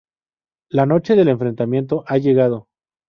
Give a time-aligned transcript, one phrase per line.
[0.71, 2.67] La noche del enfrentamiento ha llegado.